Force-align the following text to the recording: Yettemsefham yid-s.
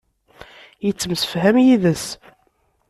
Yettemsefham 0.85 1.57
yid-s. 1.65 2.05